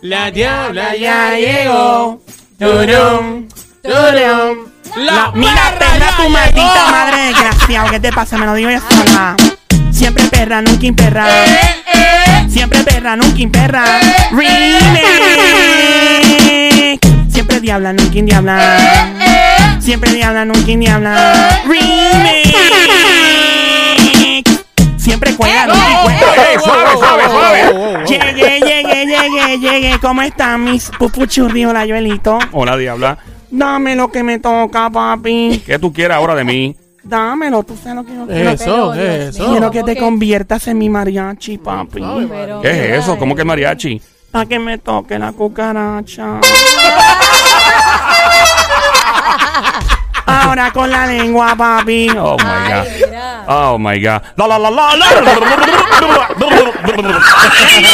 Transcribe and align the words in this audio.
La 0.00 0.30
diabla 0.30 0.94
ya 0.94 1.32
llegó. 1.32 2.20
Turum, 2.56 3.48
turum. 3.82 4.68
La 4.96 5.32
Mira, 5.34 5.74
perra, 5.76 6.16
tu 6.16 6.28
maldita 6.28 6.86
madre 6.92 7.16
desgraciado. 7.26 7.90
¿Qué 7.90 7.98
te 7.98 8.12
pasa? 8.12 8.38
Me 8.38 8.46
lo 8.46 8.54
digo 8.54 8.70
yo 8.70 8.78
sola. 8.78 9.34
Siempre 9.90 10.22
perra, 10.28 10.62
nunca 10.62 10.86
imperra. 10.86 11.26
Siempre 12.48 12.84
perra, 12.84 13.16
nunca 13.16 13.40
imperra. 13.40 13.84
Remake. 14.30 15.00
Siempre 17.32 17.58
diabla, 17.60 17.92
nunca 17.92 18.18
indiabla. 18.18 18.78
Siempre 19.80 20.12
diabla, 20.12 20.44
nunca 20.44 20.70
indiabla. 20.70 21.60
Remake. 21.66 22.54
Siempre 24.96 25.34
cuelga, 25.34 25.66
nunca 25.66 26.02
cuelga. 26.02 26.60
Suave, 26.62 26.92
suave. 26.98 28.04
Llegué, 29.08 29.58
llegué. 29.58 29.98
¿Cómo 30.00 30.20
están 30.20 30.64
mis 30.64 30.90
pupuchurrios, 30.90 31.72
la 31.72 31.86
Joelito? 31.86 32.38
Hola, 32.52 32.76
diabla. 32.76 33.16
Dame 33.50 33.96
lo 33.96 34.12
que 34.12 34.22
me 34.22 34.38
toca, 34.38 34.90
papi. 34.90 35.62
¿Qué 35.64 35.78
tú 35.78 35.90
quieres 35.90 36.14
ahora 36.14 36.34
de 36.34 36.44
mí? 36.44 36.76
Dámelo, 37.02 37.62
tú 37.62 37.74
sabes 37.74 37.94
lo 37.94 38.04
que 38.04 38.14
yo 38.14 38.26
quiero. 38.26 38.50
Eso, 38.50 38.92
eso. 38.92 39.50
Quiero 39.50 39.70
que 39.70 39.82
te 39.82 39.96
conviertas 39.96 40.68
en 40.68 40.76
mi 40.76 40.90
mariachi, 40.90 41.56
papi. 41.56 42.02
Pero, 42.28 42.60
¿Qué 42.60 42.70
es 42.70 43.02
eso? 43.02 43.16
¿Cómo 43.16 43.34
que 43.34 43.44
mariachi? 43.44 43.98
Para 44.30 44.44
que 44.44 44.58
me 44.58 44.76
toque 44.76 45.18
la 45.18 45.32
cucaracha. 45.32 46.40
Ahora 50.58 50.72
con 50.72 50.90
la 50.90 51.06
lengua, 51.06 51.54
papi. 51.56 52.08
Oh 52.18 52.36
my 52.36 52.44
Ay, 52.44 52.72
God. 52.72 52.86
mira. 53.06 53.44
Oh 53.46 53.78
my 53.78 54.00
God. 54.00 54.22
La 54.34 54.46
la 54.48 54.58
la 54.58 54.70
la 54.70 54.96
la. 54.96 55.06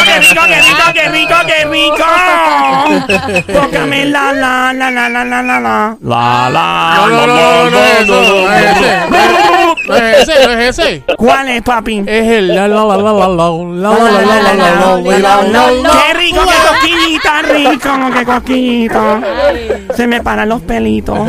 ¡Qué 0.01 0.19
rico, 0.21 0.41
qué 0.49 0.61
rico, 0.63 0.85
qué 0.95 1.09
rico, 1.11 1.35
qué 1.47 1.65
rico! 1.67 2.07
Tócame 3.53 4.07
la 4.07 4.33
la 4.33 4.73
la 4.73 4.91
la 4.91 5.09
la 5.11 5.25
la 5.25 5.43
la 5.43 5.61
la. 5.61 5.97
La 6.01 6.49
la 6.51 6.95
No, 6.97 7.09
no, 7.09 7.27
no, 7.27 7.37
no, 7.37 7.71
no 7.71 7.79
es 7.79 8.01
eso, 8.01 8.17
no 8.25 8.53
es 8.55 8.65
ese. 8.65 8.91
No 9.87 9.95
es 9.97 10.29
ese, 10.29 10.47
no 10.47 10.53
es 10.55 10.79
ese. 10.79 11.05
¿Cuál 11.19 11.49
es, 11.51 11.63
papi? 11.63 12.03
Es 12.07 12.27
el 12.29 12.49
la 12.49 12.67
la 12.67 12.85
la 12.87 12.97
la 12.97 13.13
la 13.13 13.13
la 13.13 13.29
la 13.29 13.29
la 13.29 13.51
la 13.69 13.91
la 13.91 14.25
la 14.25 14.31
la 14.31 14.97
la 14.97 15.19
la 15.19 15.43
la 15.43 15.71
la 15.71 15.91
¡Qué 15.91 16.15
rico, 16.15 16.41
qué 16.47 16.94
cosquillita, 17.25 18.11
rico, 18.11 18.43
qué! 18.45 18.91
Ay, 19.47 19.87
Se 19.97 20.07
me 20.07 20.21
paran 20.23 20.49
los 20.49 20.63
pelitos. 20.63 21.29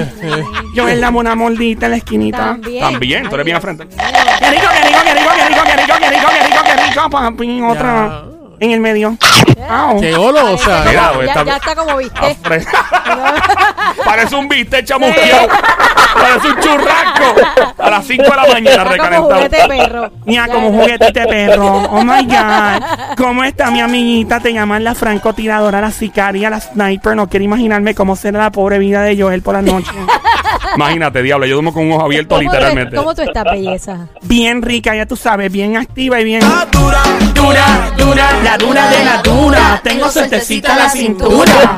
Yo 0.74 0.88
en 0.88 1.02
la 1.02 1.12
mona 1.12 1.36
mordita 1.36 1.86
en 1.86 1.92
la 1.92 1.98
esquinita. 1.98 2.38
También. 2.38 2.82
También, 2.82 3.30
tú 3.30 3.36
eres 3.36 3.46
bien 3.46 3.56
al 3.56 3.62
frente. 3.62 3.88
¡Qué 3.88 4.52
rico, 4.52 4.68
qué 4.72 4.88
rico, 4.88 5.00
qué 5.06 5.14
rico, 5.14 5.32
qué 5.36 5.48
rico, 5.48 5.64
qué 5.66 5.76
rico, 5.76 5.96
qué 6.00 6.10
rico, 6.10 6.28
qué 6.30 6.46
rico, 6.46 6.62
qué 6.66 6.90
rico, 6.90 7.10
papi! 7.10 7.62
Otra 7.62 8.35
en 8.60 8.72
el 8.72 8.80
medio. 8.80 9.18
Qué 10.00 10.12
golosa. 10.16 10.84
Mira, 10.88 11.12
ya, 11.14 11.24
está- 11.26 11.44
ya 11.44 11.56
está 11.58 11.76
como 11.76 11.98
viste. 11.98 12.38
Fre- 12.44 12.66
Parece 14.06 14.36
un 14.36 14.48
bistec 14.48 14.86
chamusqueado. 14.86 15.48
Parece 16.14 16.48
un 16.48 16.60
churrasco. 16.60 17.74
A 17.78 17.90
las 17.90 18.06
5 18.06 18.24
de 18.24 18.30
la 18.30 18.36
mañana 18.44 18.70
Está 18.70 18.84
como 18.84 18.92
recalentado. 18.92 19.36
juguete 19.36 19.58
de 19.58 19.68
perro. 19.68 20.12
Mira, 20.26 20.48
Ya, 20.48 20.54
como 20.54 20.72
ya. 20.72 20.78
juguete 20.78 21.12
de 21.20 21.28
perro. 21.28 21.66
Oh 21.92 22.04
my 22.04 22.24
God. 22.26 22.84
¿Cómo 23.18 23.44
está 23.44 23.72
mi 23.72 23.82
amiguita? 23.82 24.40
Te 24.40 24.54
llaman 24.54 24.84
la 24.84 24.96
francotiradora, 24.96 25.82
la 25.82 25.92
sicaria, 25.92 26.50
la 26.50 26.60
sniper. 26.60 27.16
No 27.16 27.28
quiero 27.30 27.44
imaginarme 27.46 27.96
cómo 27.96 28.16
será 28.16 28.40
la 28.40 28.52
pobre 28.52 28.80
vida 28.80 29.02
de 29.04 29.20
Joel 29.22 29.42
por 29.42 29.56
la 29.56 29.62
noche. 29.62 29.92
Imagínate, 30.76 31.22
diablo, 31.22 31.46
yo 31.46 31.54
duermo 31.56 31.74
con 31.74 31.86
un 31.86 31.94
ojo 31.94 32.04
abierto 32.04 32.36
¿Cómo 32.36 32.40
tú- 32.40 32.54
literalmente. 32.56 32.96
¿Cómo 32.96 33.16
tú 33.16 33.22
estás, 33.22 33.44
belleza? 33.46 34.08
Bien 34.24 34.62
rica, 34.62 34.96
ya 34.96 35.06
tú 35.06 35.16
sabes, 35.16 35.52
bien 35.52 35.78
activa 35.78 36.20
y 36.20 36.24
bien. 36.26 36.42
Dura, 36.72 37.02
dura, 37.34 37.92
dura, 37.98 38.30
la 38.44 38.58
dura 38.58 38.90
de 38.90 39.06
la 39.06 39.22
dura. 39.22 39.82
Tengo 39.84 40.10
suertecita 40.10 40.76
la 40.76 40.90
cintura. 40.90 41.78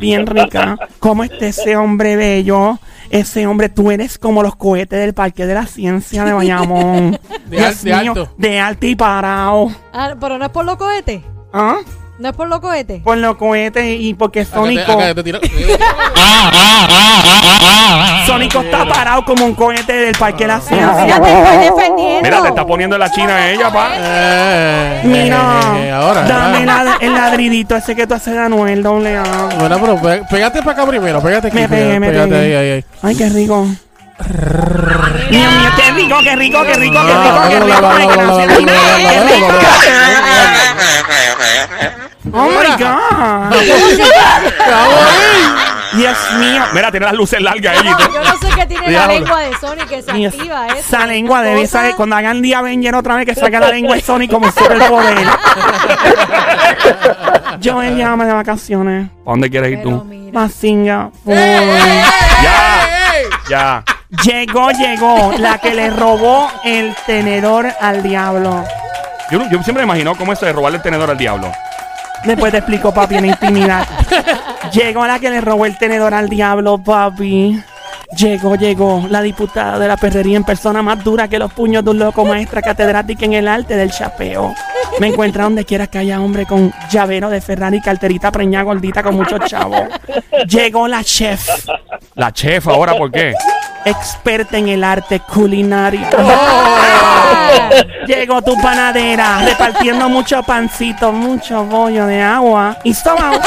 Bien 0.00 0.26
rica. 0.26 0.76
¿Cómo 0.98 1.24
está 1.24 1.46
ese 1.46 1.76
hombre 1.76 2.16
bello? 2.16 2.78
Ese 3.10 3.46
hombre, 3.46 3.70
tú 3.70 3.90
eres 3.90 4.18
como 4.18 4.42
los 4.42 4.54
cohetes 4.56 4.98
del 5.00 5.14
Parque 5.14 5.46
de 5.46 5.54
la 5.54 5.66
Ciencia 5.66 6.24
de 6.24 6.32
Bayamón. 6.34 7.18
De 7.46 7.64
al- 7.64 7.78
de 7.82 7.90
mío, 8.02 8.10
alto. 8.12 8.34
De 8.36 8.60
alto 8.60 8.86
y 8.86 8.94
parado. 8.96 9.70
Ah, 9.94 10.14
pero 10.20 10.36
no 10.38 10.44
es 10.44 10.50
por 10.50 10.64
los 10.66 10.76
cohetes. 10.76 11.22
¿Ah? 11.52 11.76
No 12.18 12.28
es 12.30 12.34
por 12.34 12.48
los 12.48 12.58
cohetes. 12.60 13.00
Por 13.02 13.16
los 13.18 13.36
cohetes 13.36 13.84
y 14.00 14.12
porque 14.14 14.44
Sónico, 14.44 14.92
Sónico 18.26 18.60
está 18.60 18.84
parado 18.86 19.24
como 19.24 19.44
un 19.46 19.54
cohete 19.54 19.92
del 19.92 20.14
Parque 20.16 20.44
de 20.44 20.48
la 20.48 20.58
Ya 20.58 20.60
Ciencia. 20.66 21.20
te 21.20 21.32
estoy 21.32 21.58
defendiendo. 21.76 22.22
Mira, 22.22 22.42
te 22.42 22.48
está 22.48 22.66
poniendo 22.66 22.96
en 22.96 23.00
la 23.00 23.10
china 23.10 23.48
ella, 23.50 23.72
pa. 23.72 23.90
Eh, 23.94 25.00
Mira, 25.04 25.62
eh, 25.78 25.90
ahora. 25.92 26.22
dame 26.22 26.66
ah. 26.68 26.82
la- 26.84 26.96
el 27.00 27.14
ladridito 27.14 27.76
ese 27.76 27.94
que 27.94 28.06
tú 28.06 28.14
haces 28.14 28.34
de 28.34 28.40
Anuel, 28.40 28.82
doble 28.82 29.16
A. 29.16 29.22
Bueno, 29.58 29.78
pero 29.80 30.02
pe- 30.02 30.22
pégate 30.28 30.58
para 30.62 30.72
acá 30.72 30.86
primero, 30.86 31.22
pégate 31.22 31.46
aquí. 31.48 31.56
Me 31.56 31.68
pegué, 31.68 32.00
me 32.00 32.10
pégate 32.10 32.34
ahí, 32.36 32.52
ahí, 32.54 32.70
ahí. 32.72 32.84
Ay, 33.02 33.14
qué 33.16 33.28
rico. 33.28 33.64
Dios 35.30 35.52
mío, 35.52 35.70
qué 35.76 35.90
rico, 35.92 36.16
qué 36.24 36.34
rico, 36.36 36.62
qué 36.64 36.74
rico, 36.74 36.98
qué 37.06 37.14
rico, 37.14 37.48
qué 37.48 37.60
rico. 37.60 37.86
Ah, 37.86 37.96
Ay, 37.96 38.06
gracias. 38.08 38.58
Mira, 38.58 38.72
qué 38.98 39.20
rico. 39.34 39.46
Oh 42.38 42.48
my 42.48 42.76
God. 42.78 43.52
Dios 45.94 46.18
mío. 46.38 46.62
Mira, 46.72 46.90
tiene 46.90 47.06
las 47.06 47.14
luces 47.14 47.40
largas 47.40 47.74
todo. 47.76 48.12
Yo 48.12 48.22
no 48.22 48.38
sé 48.38 48.48
qué 48.54 48.66
tiene 48.66 48.90
la 48.90 49.06
lengua 49.06 49.40
de 49.40 49.56
Sony 49.56 49.86
que 49.88 50.02
se 50.02 50.12
Dios, 50.12 50.34
activa 50.34 50.66
eso. 50.66 50.76
Esa 50.76 51.06
lengua 51.06 51.42
debe 51.42 51.66
saber 51.66 51.94
cuando 51.96 52.16
hagan 52.16 52.42
día 52.42 52.58
Avenger 52.58 52.94
otra 52.94 53.16
vez 53.16 53.24
que 53.26 53.34
saca 53.34 53.58
la 53.60 53.70
lengua 53.70 53.96
de 53.96 54.02
Sonic 54.02 54.30
como 54.30 54.50
superpoder. 54.52 55.16
Joel, 57.64 57.96
llámame 57.96 58.26
de 58.26 58.32
vacaciones. 58.34 59.08
¿A 59.26 59.30
dónde 59.30 59.50
quieres 59.50 59.72
ir 59.72 59.82
tú? 59.82 60.04
mira. 60.04 60.38
Mazinga. 60.38 61.10
Ya, 61.24 62.04
ya. 63.48 63.84
Llegó, 64.24 64.70
llegó. 64.70 65.32
La 65.38 65.58
que 65.58 65.74
le 65.74 65.90
robó 65.90 66.50
el 66.64 66.94
tenedor 67.06 67.66
al 67.80 68.02
diablo. 68.02 68.64
Yo, 69.30 69.38
yo 69.50 69.62
siempre 69.62 69.74
me 69.74 69.82
imagino 69.84 70.14
cómo 70.16 70.32
es 70.32 70.38
eso 70.38 70.46
de 70.46 70.52
robarle 70.52 70.76
el 70.78 70.82
tenedor 70.82 71.10
al 71.10 71.18
diablo. 71.18 71.50
Después 72.24 72.52
te 72.52 72.58
explico, 72.58 72.92
papi, 72.92 73.16
en 73.16 73.26
intimidad. 73.26 73.86
Llegó 74.72 75.06
la 75.06 75.18
que 75.18 75.30
le 75.30 75.40
robó 75.40 75.66
el 75.66 75.78
tenedor 75.78 76.14
al 76.14 76.28
diablo, 76.28 76.78
papi. 76.78 77.62
Llegó, 78.16 78.56
llegó 78.56 79.04
la 79.08 79.20
diputada 79.20 79.78
de 79.78 79.86
la 79.86 79.96
perrería 79.96 80.36
en 80.36 80.44
persona 80.44 80.82
más 80.82 81.04
dura 81.04 81.28
que 81.28 81.38
los 81.38 81.52
puños 81.52 81.84
de 81.84 81.90
un 81.90 81.98
loco 81.98 82.24
maestra 82.24 82.62
catedrática 82.62 83.24
en 83.26 83.34
el 83.34 83.48
arte 83.48 83.76
del 83.76 83.90
chapeo. 83.90 84.54
Me 85.00 85.08
encuentra 85.08 85.44
donde 85.44 85.64
quiera 85.64 85.86
que 85.86 85.98
haya 85.98 86.20
hombre 86.20 86.44
con 86.46 86.72
llavero 86.90 87.30
de 87.30 87.40
Ferrari, 87.40 87.80
carterita 87.80 88.32
preñada 88.32 88.64
gordita 88.64 89.02
con 89.02 89.14
muchos 89.16 89.40
chavos. 89.46 89.82
Llegó 90.46 90.88
la 90.88 91.04
chef, 91.04 91.46
La 92.14 92.32
chef 92.32 92.66
ahora, 92.68 92.96
¿por 92.96 93.10
qué? 93.10 93.34
experta 93.84 94.58
en 94.58 94.68
el 94.68 94.84
arte 94.84 95.20
culinario. 95.20 96.06
Ah, 96.18 97.70
Llegó 98.06 98.42
tu 98.42 98.54
panadera 98.60 99.38
repartiendo 99.44 100.08
mucho 100.10 100.42
pancito, 100.42 101.12
mucho 101.12 101.64
bollo 101.64 102.06
de 102.06 102.20
agua 102.20 102.76
y 102.84 102.90
estómago. 102.90 103.40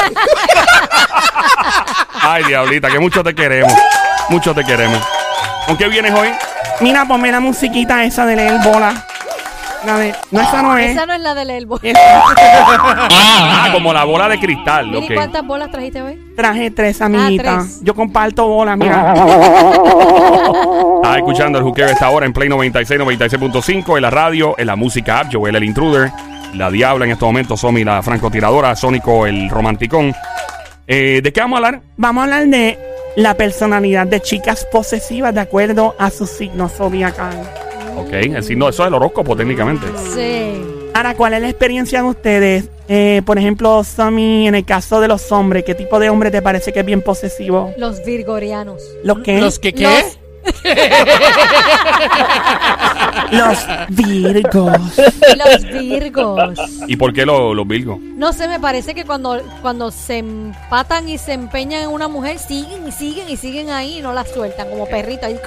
Ay, 2.22 2.44
diablita, 2.44 2.88
que 2.88 2.98
mucho 2.98 3.22
te 3.22 3.34
queremos. 3.34 3.72
Mucho 4.30 4.54
te 4.54 4.64
queremos. 4.64 4.98
¿Con 5.66 5.76
qué 5.76 5.86
vienes 5.88 6.12
hoy? 6.12 6.30
Mira, 6.80 7.04
ponme 7.04 7.30
la 7.30 7.38
musiquita 7.40 8.02
esa 8.04 8.26
de 8.26 8.36
leer 8.36 8.58
bola. 8.64 9.04
La 9.84 9.98
de, 9.98 10.14
no, 10.30 10.40
esa 10.40 10.62
no 10.62 10.78
es. 10.78 10.90
Esa 10.92 11.06
no 11.06 11.12
es 11.14 11.20
la 11.20 11.34
del 11.34 11.50
elbow. 11.50 11.78
Esa. 11.82 11.98
Ah, 11.98 13.68
como 13.72 13.92
la 13.92 14.04
bola 14.04 14.28
de 14.28 14.38
cristal. 14.38 14.86
Mira, 14.86 15.00
¿y 15.00 15.04
ok. 15.06 15.14
cuántas 15.14 15.46
bolas 15.46 15.70
trajiste 15.70 16.02
hoy? 16.02 16.20
Traje 16.36 16.70
tres, 16.70 17.00
amiguita. 17.02 17.58
tres. 17.58 17.80
Yo 17.82 17.94
comparto 17.94 18.46
bola, 18.46 18.76
mira. 18.76 19.14
Estás 20.96 21.16
escuchando 21.16 21.58
el 21.58 21.64
juqueo 21.64 21.86
esta 21.86 22.10
hora 22.10 22.26
en 22.26 22.32
Play 22.32 22.48
96, 22.48 23.00
96.5 23.00 23.96
en 23.96 24.02
la 24.02 24.10
radio, 24.10 24.54
en 24.56 24.66
la 24.66 24.76
música 24.76 25.20
app, 25.20 25.32
Joel 25.32 25.56
el 25.56 25.64
intruder, 25.64 26.12
la 26.54 26.70
diabla 26.70 27.04
en 27.04 27.12
estos 27.12 27.26
momentos, 27.26 27.60
Somi 27.60 27.82
la 27.84 28.02
francotiradora, 28.02 28.76
Sónico 28.76 29.26
el 29.26 29.48
romanticón. 29.50 30.14
Eh, 30.86 31.20
¿De 31.22 31.32
qué 31.32 31.40
vamos 31.40 31.56
a 31.56 31.66
hablar? 31.66 31.82
Vamos 31.96 32.20
a 32.20 32.24
hablar 32.24 32.46
de 32.46 32.78
la 33.16 33.34
personalidad 33.34 34.06
de 34.06 34.20
chicas 34.20 34.66
posesivas 34.70 35.34
de 35.34 35.40
acuerdo 35.40 35.94
a 35.98 36.10
su 36.10 36.26
signo 36.26 36.68
zodiacal. 36.68 37.48
Ok, 37.96 38.12
el 38.12 38.42
signo, 38.44 38.68
eso 38.68 38.82
es 38.82 38.88
el 38.88 38.94
horóscopo 38.94 39.36
técnicamente. 39.36 39.86
Sí. 40.14 40.62
Ahora, 40.94 41.14
¿cuál 41.14 41.34
es 41.34 41.42
la 41.42 41.48
experiencia 41.48 42.02
de 42.02 42.08
ustedes? 42.08 42.68
Eh, 42.88 43.22
por 43.24 43.38
ejemplo, 43.38 43.82
Sammy, 43.84 44.48
en 44.48 44.54
el 44.54 44.64
caso 44.64 45.00
de 45.00 45.08
los 45.08 45.30
hombres, 45.32 45.64
¿qué 45.64 45.74
tipo 45.74 45.98
de 45.98 46.10
hombre 46.10 46.30
te 46.30 46.42
parece 46.42 46.72
que 46.72 46.80
es 46.80 46.86
bien 46.86 47.00
posesivo? 47.02 47.72
Los 47.78 48.04
virgorianos. 48.04 48.82
¿Los 49.04 49.20
qué? 49.20 49.40
¿Los 49.40 49.58
que 49.58 49.72
qué? 49.72 49.84
Los- 49.84 50.18
Los 53.30 53.58
virgos. 53.90 54.76
Los 55.36 55.62
virgos. 55.82 56.58
¿Y 56.88 56.96
por 56.96 57.12
qué 57.12 57.24
lo- 57.24 57.54
los 57.54 57.66
virgos? 57.66 57.98
No 58.00 58.32
sé, 58.32 58.48
me 58.48 58.60
parece 58.60 58.94
que 58.94 59.04
cuando, 59.04 59.40
cuando 59.62 59.90
se 59.90 60.18
empatan 60.18 61.08
y 61.08 61.18
se 61.18 61.32
empeñan 61.32 61.82
en 61.84 61.88
una 61.90 62.08
mujer, 62.08 62.38
siguen 62.38 62.86
y 62.88 62.92
siguen 62.92 63.28
y 63.28 63.36
siguen 63.36 63.70
ahí 63.70 63.98
y 63.98 64.02
no 64.02 64.12
la 64.12 64.24
sueltan 64.26 64.68
como 64.68 64.86
perrito. 64.86 65.26
ahí. 65.26 65.38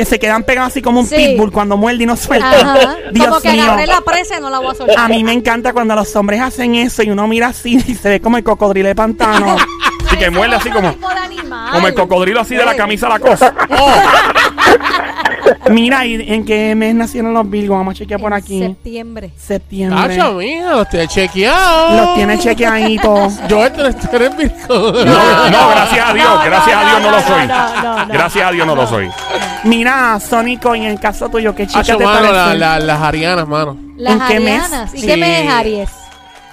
Que 0.00 0.06
se 0.06 0.18
quedan 0.18 0.44
pegados 0.44 0.70
así 0.72 0.80
como 0.80 1.00
un 1.00 1.06
Sí. 1.06 1.14
pitbull 1.14 1.52
cuando 1.52 1.76
muerde 1.76 2.04
y 2.04 2.06
no 2.06 2.16
suelta. 2.16 2.50
Ajá. 2.50 2.78
Dios 3.12 3.28
Como 3.28 3.40
que 3.42 3.52
mío. 3.52 3.64
agarré 3.64 3.86
la 3.86 4.00
presa 4.00 4.38
y 4.38 4.40
no 4.40 4.48
la 4.48 4.58
voy 4.58 4.70
a 4.70 4.74
soltar. 4.74 4.98
A 4.98 5.08
mí 5.08 5.22
me 5.22 5.34
encanta 5.34 5.74
cuando 5.74 5.94
los 5.94 6.16
hombres 6.16 6.40
hacen 6.40 6.74
eso 6.74 7.02
y 7.02 7.10
uno 7.10 7.26
mira 7.28 7.48
así 7.48 7.76
y 7.86 7.94
se 7.94 8.08
ve 8.08 8.20
como 8.22 8.38
el 8.38 8.42
cocodrilo 8.44 8.88
de 8.88 8.94
pantano. 8.94 9.56
Así 10.06 10.16
que 10.16 10.30
muerde 10.30 10.56
así 10.56 10.70
como, 10.70 10.92
como 11.72 11.86
el 11.86 11.94
cocodrilo 11.94 12.40
así 12.40 12.56
de 12.56 12.64
la 12.64 12.74
camisa 12.74 13.06
a 13.06 13.10
la 13.10 13.18
cosa. 13.20 13.54
Mira, 15.70 16.04
¿y 16.04 16.14
en 16.32 16.44
qué 16.44 16.74
mes 16.74 16.94
nacieron 16.94 17.32
los 17.32 17.48
Virgos? 17.48 17.78
Vamos 17.78 17.94
a 17.94 17.98
chequear 17.98 18.20
por 18.20 18.34
aquí. 18.34 18.60
Septiembre. 18.60 19.30
Septiembre. 19.36 20.16
Tacho, 20.16 20.32
mija, 20.34 20.70
los 20.76 20.88
tiene 20.88 21.06
chequeado. 21.06 21.96
Los 21.96 22.14
tiene 22.16 22.38
chequeaditos. 22.38 23.34
Yo 23.48 23.64
este 23.64 23.92
tú 24.08 24.16
eres 24.16 24.36
Virgo. 24.36 24.56
No, 24.68 25.50
no, 25.50 25.68
gracias 25.70 26.08
a 26.08 26.14
Dios, 26.14 26.28
No, 26.28 26.42
gracias 26.44 26.76
no, 26.76 26.80
a 26.80 26.90
Dios 26.90 27.02
no, 27.02 27.10
no, 27.10 27.16
lo 27.16 27.22
soy. 27.22 27.46
no, 27.46 27.82
no, 27.82 28.06
no. 28.06 28.12
Gracias 28.12 28.48
a 28.48 28.52
Dios 28.52 28.66
no 28.66 28.74
lo 28.74 28.86
soy. 28.86 29.10
Mira, 29.64 30.18
Sónico, 30.20 30.74
y 30.74 30.80
en 30.80 30.86
el 30.92 31.00
caso 31.00 31.28
tuyo, 31.28 31.54
¿qué 31.54 31.66
chica 31.66 31.82
te 31.82 31.92
mano, 31.98 32.28
parece? 32.28 32.32
la- 32.32 32.54
la- 32.54 32.80
las 32.80 33.00
arianas, 33.02 33.46
mano. 33.46 33.76
Las 33.96 34.14
¿En 34.14 34.26
qué 34.28 34.40
mes? 34.40 34.62
arianas. 34.62 34.94
¿Y 34.94 35.00
Sí. 35.00 35.06
qué 35.06 35.16
mes 35.18 35.44
es 35.44 35.50
Aries? 35.52 35.90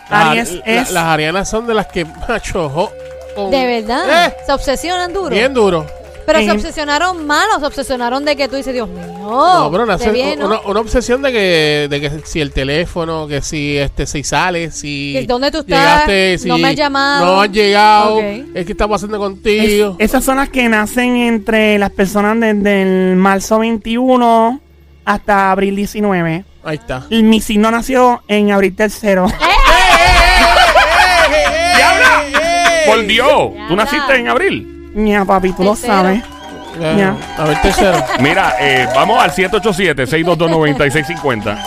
Aries 0.10 0.52
la- 0.54 0.62
es- 0.66 0.92
Las 0.92 1.04
arianas 1.06 1.50
son 1.50 1.68
de 1.68 1.74
las 1.74 1.88
que, 1.88 2.06
macho, 2.28 2.70
jo- 2.70 2.92
con- 3.36 3.50
¿De 3.52 3.66
verdad? 3.66 4.26
Eh, 4.28 4.34
¿Se 4.46 4.52
obsesionan 4.52 5.14
duro? 5.14 5.30
bien 5.30 5.54
duro. 5.54 5.86
Pero 6.28 6.40
se 6.40 6.46
Eh. 6.46 6.52
obsesionaron 6.52 7.26
mal 7.26 7.48
o 7.56 7.60
se 7.62 7.66
obsesionaron 7.66 8.24
de 8.26 8.36
que 8.36 8.48
tú 8.50 8.58
dices, 8.58 8.74
Dios 8.74 8.88
mío. 8.90 9.08
no, 9.18 9.70
pero 9.72 9.84
una, 9.86 9.98
se 9.98 10.12
viene, 10.12 10.36
¿no? 10.36 10.46
una, 10.48 10.60
una 10.60 10.80
obsesión 10.82 11.22
de 11.22 11.32
que, 11.32 11.88
de 11.90 12.02
que 12.02 12.12
si 12.26 12.42
el 12.42 12.52
teléfono, 12.52 13.28
que 13.28 13.42
si 13.42 13.78
este 13.78 14.06
si 14.06 14.24
sale, 14.24 14.70
si 14.72 15.26
dónde 15.26 15.50
tú 15.52 15.60
estás, 15.60 15.80
llegaste, 16.06 16.38
si 16.38 16.50
no 16.50 16.58
me 16.58 16.68
has 16.68 16.76
llamado. 16.76 17.26
no 17.26 17.42
has 17.42 17.50
llegado, 17.52 18.16
Ok. 18.18 18.24
es 18.54 18.66
que 18.66 18.72
está 18.74 18.88
pasando 18.90 19.16
Es- 19.16 19.22
contigo. 19.22 19.96
esas 20.00 20.24
son 20.24 20.36
las 20.38 20.50
que 20.50 20.68
nacen 20.70 21.16
entre 21.16 21.80
las 21.80 21.92
personas 21.92 22.38
desde 22.40 22.82
el 23.10 23.16
marzo 23.16 23.60
21 23.60 24.60
hasta 25.06 25.52
abril 25.52 25.78
19. 25.78 26.44
Ahí 26.66 26.76
está. 26.76 27.06
Y 27.10 27.24
Mi 27.24 27.40
signo 27.40 27.72
nació 27.72 28.22
en 28.28 28.52
abril 28.52 28.76
tercero. 28.76 29.28
¡Diabla! 31.76 32.24
Por 32.86 33.06
Dios, 33.06 33.52
tú 33.70 33.76
naciste 33.78 34.16
en 34.18 34.28
abril. 34.28 34.74
Mira, 34.98 35.24
papi, 35.26 35.52
tú 35.54 35.64
lo 35.64 35.72
Tercero. 35.72 35.94
sabes. 35.94 36.24
Eh, 36.80 36.96
Ya. 36.98 37.16
A 37.38 37.46
ver, 37.46 37.62
tercero. 37.62 37.98
Mira, 38.20 38.56
eh, 38.60 38.88
vamos 38.94 39.24
al 39.24 39.32
787-622-9650. 39.32 41.58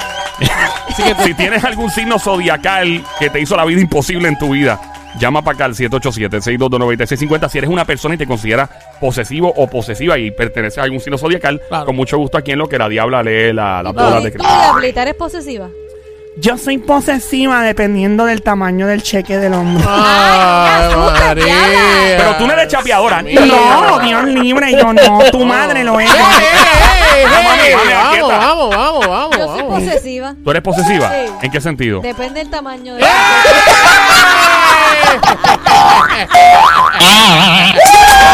Así 0.88 1.03
que 1.03 1.15
Si 1.23 1.35
tienes 1.35 1.65
algún 1.65 1.91
signo 1.91 2.19
zodiacal 2.19 3.03
que 3.19 3.31
te 3.31 3.41
hizo 3.41 3.56
la 3.56 3.65
vida 3.65 3.81
imposible 3.81 4.29
en 4.29 4.38
tu 4.38 4.50
vida, 4.50 4.81
llama 5.19 5.43
para 5.43 5.55
acá 5.56 5.65
al 5.67 5.75
787-622-9650. 5.75 7.49
Si 7.49 7.59
eres 7.59 7.71
una 7.71 7.85
persona 7.85 8.15
y 8.15 8.19
te 8.19 8.27
consideras 8.27 8.69
posesivo 9.00 9.53
o 9.56 9.67
posesiva 9.69 10.19
y 10.19 10.31
perteneces 10.31 10.79
a 10.79 10.82
algún 10.82 11.00
signo 11.00 11.19
zodiacal, 11.19 11.61
Claro. 11.69 11.87
con 11.87 11.97
mucho 11.97 12.19
gusto 12.19 12.38
aquí 12.38 12.53
en 12.53 12.59
lo 12.59 12.69
que 12.69 12.79
la 12.79 12.88
diabla 12.88 13.23
lee 13.23 13.53
la, 13.53 13.82
las 13.82 13.93
¿Y 13.93 13.97
bolas 13.97 14.25
de 14.25 14.31
tú. 14.32 14.38
Diablita, 14.43 15.03
eres 15.03 15.15
posesiva? 15.15 15.69
Yo 16.37 16.56
soy 16.56 16.79
posesiva 16.79 17.61
dependiendo 17.62 18.25
del 18.25 18.41
tamaño 18.43 18.87
del 18.87 19.03
cheque 19.03 19.37
del 19.38 19.53
hombre. 19.53 19.85
Ay, 19.87 20.94
María. 20.97 21.55
Pero 22.17 22.37
tú 22.37 22.47
no 22.47 22.53
eres 22.55 22.69
chapeadora. 22.69 23.21
Mira. 23.21 23.44
No, 23.44 23.99
Dios 23.99 24.25
libre, 24.25 24.73
yo 24.73 24.91
no. 24.93 25.19
Tu 25.31 25.44
madre 25.44 25.85
lo 25.85 26.00
es. 26.00 26.09
¡Eh, 26.09 26.12
eh, 26.15 26.23
eh, 26.23 27.23
eh! 27.23 27.27
Vamos, 27.77 28.09
quieta. 28.11 28.38
vamos, 28.38 28.71
vamos, 28.71 29.06
vamos, 29.09 29.37
Yo 29.37 29.47
soy 29.49 29.62
vamos. 29.62 29.81
posesiva. 29.82 30.35
¿Tú 30.43 30.50
eres 30.50 30.62
posesiva? 30.62 31.11
Sí. 31.11 31.17
¿En 31.43 31.50
qué 31.50 31.61
sentido? 31.61 32.00
Depende 32.00 32.41
del 32.41 32.49
tamaño 32.49 32.94
de 32.94 33.05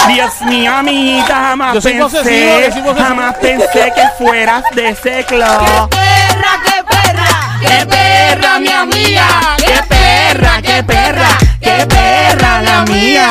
Dios 0.09 0.41
mío, 0.43 0.73
amiguita, 0.75 1.35
jamás 1.35 1.75
Yo 1.75 1.81
soy 1.81 1.95
posesivo, 1.95 2.31
yo 2.31 2.61
pensé, 2.61 2.73
soy 2.73 2.83
posesivo. 2.83 3.09
jamás 3.09 3.35
pensé 3.39 3.93
que 3.95 4.03
fueras 4.25 4.63
de 4.75 4.89
ese 4.91 5.25
club. 5.25 5.89
perra, 5.91 6.61
qué 7.61 7.87
perra! 7.87 7.87
¡Qué 7.87 8.37
perra, 8.37 8.59
mi 8.59 8.69
amiga! 8.69 9.27
¡Qué 9.59 9.81
perra, 9.89 10.61
qué 10.63 10.83
perra! 10.83 11.29
¡Qué 11.61 11.87
perra, 11.87 12.63
la 12.63 12.85
mía! 12.85 13.29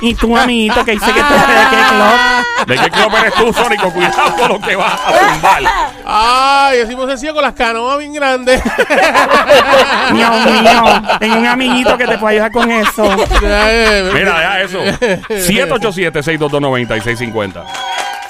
Y 0.00 0.14
tú, 0.14 0.36
amiguito, 0.36 0.84
que 0.84 0.92
dice 0.92 1.06
que 1.06 1.20
tú 1.20 1.34
eres 1.34 1.48
de 1.48 1.54
qué 1.70 1.76
club. 1.88 2.18
¿De 2.66 2.76
qué 2.76 2.90
club 2.90 3.14
eres 3.16 3.34
tú, 3.34 3.52
Sónico? 3.52 3.90
Cuidado 3.92 4.36
con 4.36 4.48
lo 4.48 4.60
que 4.60 4.76
vas 4.76 5.00
a 5.00 5.12
tumbar. 5.12 5.62
Ay, 6.04 6.84
soy 6.84 6.94
posesivo 6.96 7.34
con 7.34 7.42
las 7.42 7.54
canoas 7.54 7.98
bien 7.98 8.12
grandes. 8.12 8.62
Dios 10.12 10.30
mío, 10.46 11.02
tengo 11.18 11.36
un 11.36 11.46
amiguito 11.46 11.96
que 11.96 12.06
te 12.06 12.18
puede 12.18 12.34
ayudar 12.34 12.52
con 12.52 12.70
eso. 12.70 13.04
Mira, 13.40 14.38
deja 14.38 14.60
eso. 14.60 14.82
787-622-9650. 15.28 17.64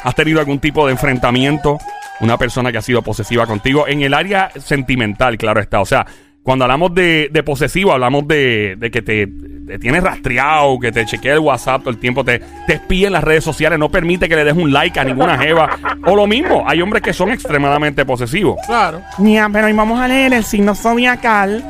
¿Has 0.04 0.14
tenido 0.14 0.38
algún 0.38 0.60
tipo 0.60 0.86
de 0.86 0.92
enfrentamiento? 0.92 1.78
Una 2.20 2.38
persona 2.38 2.70
que 2.70 2.78
ha 2.78 2.82
sido 2.82 3.02
posesiva 3.02 3.46
contigo 3.46 3.86
en 3.88 4.02
el 4.02 4.14
área 4.14 4.50
sentimental, 4.56 5.36
claro 5.36 5.60
está. 5.60 5.80
O 5.80 5.86
sea, 5.86 6.06
cuando 6.44 6.64
hablamos 6.64 6.94
de, 6.94 7.30
de 7.32 7.42
posesivo, 7.42 7.92
hablamos 7.92 8.28
de, 8.28 8.76
de 8.78 8.90
que 8.90 9.00
te, 9.00 9.26
te 9.66 9.78
tienes 9.78 10.02
rastreado, 10.02 10.78
que 10.78 10.92
te 10.92 11.06
chequea 11.06 11.32
el 11.32 11.38
WhatsApp 11.38 11.80
todo 11.80 11.90
el 11.90 11.98
tiempo, 11.98 12.22
te, 12.22 12.40
te 12.66 12.74
espía 12.74 13.06
en 13.06 13.14
las 13.14 13.24
redes 13.24 13.42
sociales, 13.42 13.78
no 13.78 13.88
permite 13.88 14.28
que 14.28 14.36
le 14.36 14.44
des 14.44 14.54
un 14.54 14.70
like 14.70 15.00
a 15.00 15.04
ninguna 15.04 15.38
jeva. 15.38 15.70
O 16.04 16.14
lo 16.14 16.26
mismo, 16.26 16.62
hay 16.66 16.82
hombres 16.82 17.02
que 17.02 17.14
son 17.14 17.30
extremadamente 17.30 18.04
posesivos. 18.04 18.58
Claro. 18.66 19.00
Mira, 19.18 19.48
pero 19.50 19.66
hoy 19.66 19.72
vamos 19.72 19.98
a 19.98 20.06
leer 20.06 20.34
el 20.34 20.44
signo 20.44 20.74
zodiacal 20.74 21.64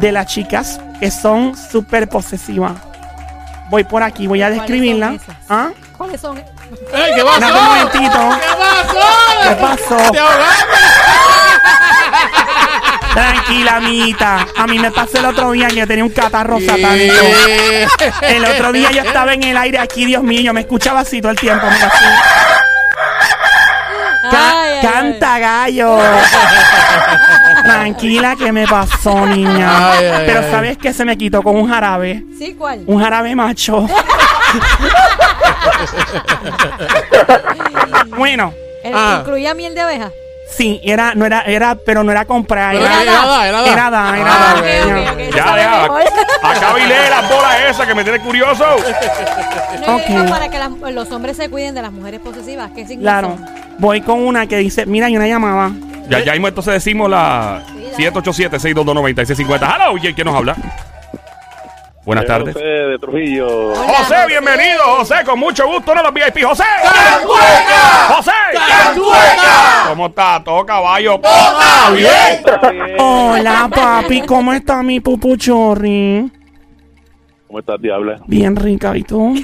de 0.00 0.12
las 0.12 0.26
chicas 0.26 0.80
que 1.00 1.10
son 1.10 1.56
súper 1.56 2.08
posesivas. 2.08 2.89
Voy 3.70 3.84
por 3.84 4.02
aquí, 4.02 4.26
voy 4.26 4.42
a 4.42 4.46
¿Cuáles 4.46 4.58
describirla. 4.62 5.06
son 5.06 5.14
esas? 5.16 5.36
¿Ah? 5.48 5.70
¿Cuáles 5.96 6.20
son? 6.20 6.36
¡Ey, 6.38 6.44
qué 7.14 7.22
pasó! 7.24 7.40
Dame 7.40 7.58
un 7.58 7.64
momentito. 7.64 8.18
¿Qué 8.40 8.56
pasó? 8.56 9.00
¿Qué 9.48 9.54
pasó? 9.56 10.10
¡Te 10.12 10.18
ahogaste! 10.18 10.64
Tranquila, 13.14 13.76
amiguita. 13.76 14.46
A 14.56 14.66
mí 14.66 14.78
me 14.78 14.90
pasó 14.90 15.18
el 15.18 15.26
otro 15.26 15.50
día 15.52 15.68
que 15.68 15.76
yo 15.76 15.86
tenía 15.86 16.04
un 16.04 16.10
catarro 16.10 16.58
satánico. 16.60 17.14
El 18.22 18.44
otro 18.44 18.72
día 18.72 18.90
yo 18.92 19.02
estaba 19.02 19.34
en 19.34 19.42
el 19.42 19.56
aire 19.56 19.78
aquí, 19.78 20.04
Dios 20.04 20.22
mío, 20.22 20.40
yo 20.40 20.52
me 20.54 20.60
escuchaba 20.60 21.00
así 21.00 21.20
todo 21.20 21.32
el 21.32 21.38
tiempo. 21.38 21.66
mira, 21.70 21.86
así. 21.88 22.04
Gallo. 25.20 25.98
Tranquila, 27.64 28.36
que 28.36 28.52
me 28.52 28.66
pasó, 28.66 29.26
niña. 29.26 29.92
Ay, 29.92 30.06
ay, 30.06 30.22
Pero 30.26 30.40
ay. 30.40 30.50
¿sabes 30.50 30.78
qué? 30.78 30.92
Se 30.92 31.04
me 31.04 31.16
quitó 31.16 31.42
con 31.42 31.56
un 31.56 31.68
jarabe. 31.68 32.24
¿Sí? 32.38 32.54
¿Cuál? 32.58 32.82
Un 32.86 33.00
jarabe 33.00 33.34
macho. 33.36 33.86
bueno, 38.16 38.52
¿El- 38.82 38.94
Ah. 38.94 39.18
¿Incluía 39.20 39.54
miel 39.54 39.74
de 39.74 39.80
abeja? 39.82 40.10
Sí, 40.56 40.80
era, 40.84 41.14
no 41.14 41.24
era, 41.26 41.40
era, 41.42 41.74
pero 41.74 42.02
no 42.04 42.12
era 42.12 42.24
comprar. 42.24 42.74
Era, 42.74 43.02
era 43.02 43.12
da, 43.26 43.48
era 43.48 43.60
da. 43.60 43.72
Era 43.72 43.90
da, 43.90 44.18
era 44.18 44.32
Ah, 44.32 44.54
da. 44.54 44.62
Ya. 45.30 46.58
Ya, 46.60 46.78
y 46.78 46.86
lee 46.86 46.94
las 47.10 47.28
bolas 47.28 47.60
esas 47.68 47.86
que 47.86 47.94
me 47.94 48.02
tiene 48.04 48.20
curioso. 48.20 48.64
No, 49.80 50.26
para 50.28 50.48
que 50.50 50.58
las- 50.58 50.70
los 50.92 51.10
hombres 51.10 51.36
se 51.36 51.48
cuiden 51.48 51.74
de 51.74 51.82
las 51.82 51.90
mujeres 51.90 52.20
posesivas. 52.20 52.70
¿Qué 52.74 52.86
signos 52.86 53.02
Claro. 53.02 53.36
Voy 53.78 54.00
con 54.02 54.20
una 54.26 54.46
que 54.46 54.56
dice, 54.58 54.84
mira, 54.86 55.06
hay 55.06 55.16
una 55.16 55.26
llamada. 55.26 55.70
Ya, 56.08 56.20
ya 56.20 56.32
mismo 56.32 56.48
entonces 56.48 56.74
decimos 56.74 57.08
la 57.08 57.62
787-622-9650. 57.96 59.74
Hello, 59.76 59.96
¿y 59.96 60.12
quién 60.14 60.26
nos 60.26 60.36
habla? 60.36 60.56
Buenas 62.04 62.26
tardes. 62.26 62.54
José 62.54 62.66
de 62.66 62.98
Trujillo. 62.98 63.46
Hola, 63.72 63.78
José, 63.98 64.14
José. 64.14 64.26
bienvenido, 64.28 64.82
José, 64.98 65.14
con 65.24 65.38
mucho 65.38 65.66
gusto, 65.66 65.94
de 65.94 66.02
los 66.02 66.12
VIP. 66.12 66.44
José. 66.44 66.64
José. 68.08 68.29
¿Cómo 69.88 70.06
está? 70.06 70.42
Todo 70.44 70.64
caballo. 70.64 71.14
Está 71.16 71.90
bien. 71.90 72.96
Hola, 72.98 73.68
papi, 73.74 74.22
¿cómo 74.22 74.52
está 74.52 74.82
mi 74.82 75.00
pupuchorri? 75.00 76.30
¿Cómo 77.46 77.58
estás, 77.58 77.80
Diabla? 77.80 78.20
Bien 78.26 78.54
rica, 78.54 78.96
¿y 78.96 79.02
tú? 79.02 79.34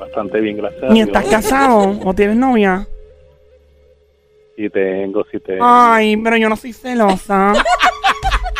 Bastante 0.00 0.40
bien, 0.40 0.56
gracias. 0.56 0.82
a 0.82 0.86
¿Ni 0.88 1.04
Dios. 1.04 1.06
estás 1.08 1.24
casado 1.26 2.00
o 2.04 2.14
tienes 2.14 2.36
novia? 2.36 2.86
Sí 4.56 4.68
tengo, 4.70 5.24
sí 5.30 5.38
tengo. 5.40 5.64
Ay, 5.64 6.16
pero 6.16 6.36
yo 6.36 6.48
no 6.48 6.56
soy 6.56 6.72
celosa. 6.72 7.52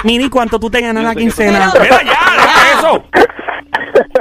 Mira, 0.05 0.25
¿y 0.25 0.31
cuánto 0.31 0.59
tú 0.61 0.71
te 0.71 0.81
ganas 0.81 1.02
la 1.05 1.14
quincena? 1.14 1.73
Mira 1.81 2.02
ya, 2.02 2.19
deja 2.37 2.79
eso. 2.79 3.05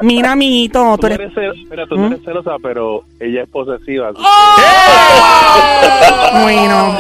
Mira, 0.02 0.32
amiguito, 0.34 0.96
Tú 0.96 1.02
tú 1.02 1.08
no 1.10 1.14
eres... 1.16 1.32
eres, 1.38 1.54
cel- 1.56 1.68
mira, 1.70 1.86
tú 1.88 1.96
no 1.96 2.04
¿Mm? 2.04 2.14
eres 2.14 2.26
celosa, 2.26 2.52
pero 2.62 3.04
ella 3.20 3.44
es 3.44 3.50
posesiva. 3.50 4.10
así 4.10 4.22
Bueno, 6.44 6.96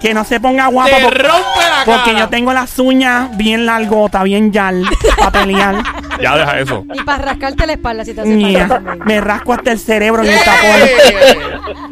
que 0.00 0.14
no 0.14 0.24
se 0.24 0.40
ponga 0.40 0.66
guapa 0.68 0.96
Te 0.96 1.02
por- 1.04 1.14
rompe 1.14 1.28
la 1.60 1.84
cara. 1.84 1.96
porque 2.04 2.18
yo 2.18 2.28
tengo 2.28 2.52
las 2.52 2.78
uñas 2.78 3.36
bien 3.36 3.66
largotas, 3.66 4.24
bien 4.24 4.50
yal, 4.52 4.84
para 5.18 5.30
pelear. 5.30 5.76
Ya 6.20 6.36
deja 6.36 6.60
eso. 6.60 6.84
Y 6.94 7.02
para 7.02 7.24
rascarte 7.24 7.66
la 7.66 7.72
espalda 7.74 8.04
si 8.04 8.14
te 8.14 8.20
hace 8.22 8.30
Mira, 8.30 8.68
falta 8.68 8.96
me 9.04 9.20
rasco 9.20 9.52
hasta 9.52 9.72
el 9.72 9.78
cerebro 9.78 10.22
en 10.22 10.30
el 10.30 10.38
tapón. 10.44 10.80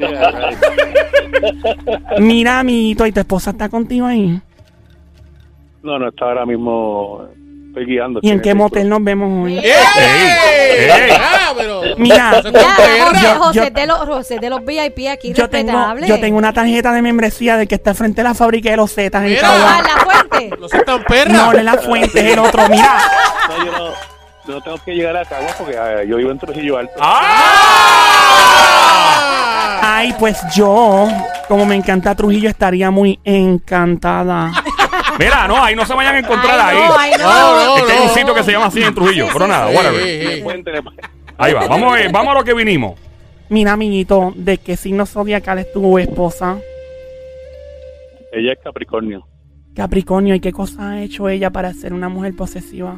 Eh. 0.01 0.57
Mira, 2.21 2.59
amiguito, 2.61 3.07
¿y 3.07 3.13
tu 3.13 3.21
esposa 3.21 3.51
está 3.51 3.69
contigo 3.69 4.07
ahí? 4.07 4.41
No, 5.83 5.99
no 5.99 6.09
está 6.09 6.27
ahora 6.27 6.45
mismo 6.47 7.23
estoy 7.71 7.87
guiando. 7.87 8.21
¿Y 8.23 8.31
en 8.31 8.41
qué 8.41 8.55
motel 8.55 8.89
nos 8.89 9.03
vemos 9.03 9.45
hoy? 9.45 9.59
¡Ey! 9.59 9.65
ey. 9.65 11.11
Ah, 11.19 11.53
pero. 11.57 11.83
Mira, 11.97 12.43
No 12.43 12.53
perra. 12.53 13.37
José, 13.37 13.71
de 13.71 13.87
los, 13.87 13.99
José 13.99 14.39
de 14.39 14.51
los 14.51 14.65
VIP 14.65 15.09
aquí, 15.11 15.33
yo 15.33 15.49
tengo, 15.49 15.73
yo 16.07 16.21
tengo 16.21 16.37
una 16.39 16.53
tarjeta 16.53 16.93
de 16.93 17.03
membresía 17.03 17.57
del 17.57 17.67
que 17.69 17.77
está 17.77 17.95
frente 17.95 18.21
a 18.21 18.25
la 18.25 18.35
fábrica 18.35 18.71
de 18.71 18.77
los 18.77 18.93
Zetas 18.93 19.23
en 19.23 19.31
Mira. 19.31 19.49
Ah, 19.51 19.83
la 19.83 19.97
fuente. 20.05 20.51
No 20.59 20.69
tan 20.69 21.03
perra. 21.05 21.33
No, 21.33 21.53
de 21.53 21.63
la 21.63 21.75
fuente, 21.79 22.21
es 22.21 22.33
el 22.33 22.39
otro. 22.39 22.69
Mira, 22.69 22.99
No, 23.49 23.65
yo 23.65 23.73
no, 23.73 23.91
yo 24.47 24.55
no 24.55 24.61
tengo 24.63 24.79
que 24.85 24.95
llegar 24.95 25.17
a 25.17 25.25
Cagua 25.25 25.51
porque 25.59 25.77
ah, 25.77 26.05
yo 26.05 26.17
vivo 26.17 26.31
en 26.31 26.39
Trujillo 26.39 26.79
Alto. 26.79 26.93
¡Ah! 27.01 28.41
ay, 29.83 30.15
pues 30.19 30.39
yo, 30.55 31.09
como 31.49 31.67
me 31.67 31.75
encanta 31.77 32.15
Trujillo, 32.15 32.49
estaría 32.49 32.91
muy 32.91 33.19
encantada. 33.25 34.53
Mira, 35.19 35.49
no, 35.49 35.63
ahí 35.63 35.75
no 35.75 35.85
se 35.85 35.95
vayan 35.95 36.17
a 36.17 36.19
encontrar 36.19 36.59
Ay, 36.61 36.77
ahí. 36.77 36.89
no, 36.89 36.95
ay, 36.99 37.13
no. 37.19 37.25
No, 37.25 37.65
no, 37.65 37.77
Es 37.77 37.83
que 37.85 37.93
hay 37.93 38.03
un 38.03 38.09
sitio 38.11 38.35
que 38.35 38.43
se 38.43 38.53
llama 38.53 38.67
así 38.67 38.83
en 38.83 38.95
Trujillo, 38.95 39.27
pero 39.33 39.47
nada, 39.47 39.69
whatever. 39.69 40.03
Ahí 41.39 41.53
va, 41.55 41.67
vamos 41.67 41.93
a, 41.93 41.97
ver, 41.97 42.13
vamos 42.13 42.35
a 42.35 42.39
lo 42.39 42.45
que 42.45 42.55
vinimos. 42.55 42.99
Mira, 43.49 43.73
amiguito, 43.73 44.33
¿de 44.37 44.59
qué 44.59 44.77
signo 44.77 45.07
zodiacal 45.07 45.59
es 45.59 45.73
tu 45.73 45.99
esposa? 45.99 46.59
Ella 48.33 48.53
es 48.53 48.59
Capricornio. 48.63 49.27
Capricornio, 49.75 50.35
¿y 50.35 50.41
qué 50.41 50.53
cosa 50.53 50.91
ha 50.91 51.03
hecho 51.03 51.29
ella 51.29 51.51
para 51.51 51.73
ser 51.73 51.93
una 51.93 52.09
mujer 52.09 52.37
posesiva? 52.37 52.97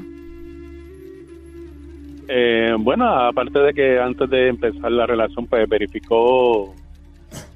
Eh, 2.29 2.75
bueno, 2.79 3.07
aparte 3.09 3.59
de 3.59 3.75
que 3.75 3.99
antes 3.99 4.29
de 4.29 4.49
empezar 4.49 4.91
la 4.91 5.07
relación, 5.07 5.47
pues 5.47 5.69
verificó 5.69 6.75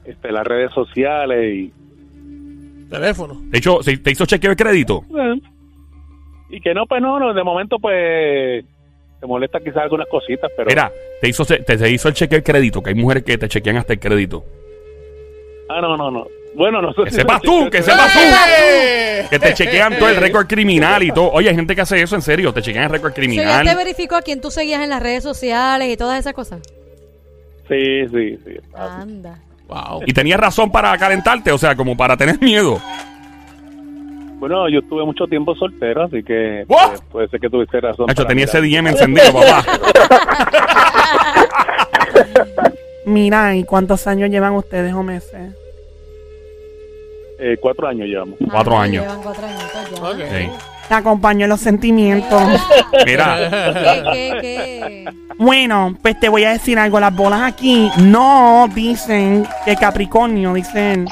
este, 0.05 0.33
las 0.33 0.47
redes 0.47 0.73
sociales 0.73 1.55
y, 1.55 1.73
Teléfono. 2.91 3.41
De 3.45 3.59
hecho, 3.59 3.83
¿se- 3.83 3.97
¿te 3.99 4.11
hizo 4.13 4.27
chequeo 4.27 4.51
de 4.51 4.57
crédito? 4.57 5.05
eh, 5.19 5.41
y 6.51 6.61
que 6.61 6.73
no, 6.75 6.87
pues 6.87 7.03
no, 7.03 7.19
no, 7.19 7.35
de 7.35 7.43
momento 7.43 7.79
pues 7.81 8.65
te 9.21 9.27
molesta 9.27 9.59
quizás 9.61 9.79
algunas 9.79 10.07
cositas, 10.09 10.51
pero 10.57 10.69
Mira, 10.69 10.93
te 11.21 11.29
hizo, 11.29 11.45
te, 11.45 11.59
te 11.59 11.91
hizo 11.91 12.09
el 12.09 12.15
chequeo 12.15 12.39
de 12.39 12.43
crédito, 12.45 12.83
que 12.83 12.91
hay 12.91 12.95
mujeres 12.97 13.25
que 13.25 13.37
te 13.39 13.49
chequean 13.49 13.79
hasta 13.79 13.95
el 13.95 13.99
crédito. 13.99 14.45
ah 15.69 15.81
no, 15.81 15.97
no, 15.97 16.11
no. 16.11 16.27
Bueno, 16.55 16.81
no 16.81 16.93
sé. 16.95 17.03
Que 17.05 17.11
si- 17.11 17.17
sepas 17.17 17.43
tú, 17.43 17.69
que 17.69 17.83
sepas 17.83 18.13
tú. 18.15 18.19
Que 19.29 19.39
te 19.39 19.53
chequean 19.55 19.99
todo 19.99 20.09
el 20.09 20.17
récord 20.17 20.47
criminal 20.47 21.03
y 21.03 21.11
todo. 21.11 21.31
Oye, 21.33 21.51
hay 21.51 21.55
gente 21.57 21.75
que 21.75 21.83
hace 21.83 22.01
eso 22.01 22.15
en 22.17 22.23
serio, 22.23 22.53
te 22.55 22.63
chequean 22.63 22.85
el 22.85 22.91
récord 22.91 23.11
¿Ya 23.11 23.15
te 23.15 23.21
criminal. 23.21 23.77
verificó 23.77 24.15
a 24.17 24.23
quién 24.23 24.41
tú 24.41 24.51
seguías 24.51 24.83
en 24.83 24.89
las 24.89 25.03
redes 25.03 25.23
sociales 25.23 25.89
y 25.93 25.97
todas 25.99 26.19
esas 26.19 26.33
cosas? 26.33 26.61
Sí, 27.69 28.07
sí, 28.11 28.39
sí. 28.47 28.53
Anda. 28.73 29.39
Wow. 29.69 30.03
Y 30.07 30.13
tenías 30.13 30.39
razón 30.39 30.71
para 30.71 30.97
calentarte, 30.97 31.51
o 31.53 31.59
sea, 31.59 31.75
como 31.75 31.97
para 31.97 32.17
tener 32.17 32.41
miedo. 32.41 32.81
Bueno, 34.39 34.69
yo 34.69 34.81
estuve 34.81 35.05
mucho 35.05 35.27
tiempo 35.27 35.55
soltero, 35.57 36.05
así 36.05 36.23
que 36.23 36.65
pues, 36.69 37.01
puede 37.11 37.27
ser 37.29 37.41
que 37.41 37.49
tuviste 37.49 37.81
razón. 37.81 38.07
Nacho, 38.07 38.27
tenía 38.27 38.45
ese 38.45 38.61
mirar. 38.61 38.83
DM 38.85 38.91
encendido, 38.93 39.33
papá. 39.33 39.65
Mira, 43.07 43.55
¿y 43.57 43.65
cuántos 43.65 44.07
años 44.07 44.31
llevan 44.31 44.53
ustedes 44.55 44.93
o 44.93 45.03
meses? 45.03 45.55
Eh, 47.39 47.57
cuatro 47.61 47.87
años 47.89 48.09
llevamos. 48.09 48.37
Cuatro 48.51 48.79
Ah, 48.79 48.83
años. 48.83 49.05
Llevan 49.05 49.23
cuatro 49.23 49.47
añitos 49.47 49.91
ya. 49.95 50.03
Ok. 50.11 50.19
Sí. 50.31 50.51
Te 50.89 50.95
acompaño 50.95 51.45
en 51.45 51.51
los 51.51 51.61
sentimientos. 51.61 52.43
Mira, 53.05 53.37
¿Qué, 54.13 54.13
qué, 54.13 54.39
qué? 54.41 55.05
Bueno, 55.39 55.97
pues 56.01 56.19
te 56.21 56.29
voy 56.29 56.45
a 56.45 56.51
decir 56.53 56.79
algo. 56.79 57.01
Las 57.01 57.15
bolas 57.15 57.43
aquí 57.43 57.91
no 57.99 58.69
dicen 58.75 59.47
que 59.65 59.75
Capricornio, 59.77 60.55
dicen 60.55 61.07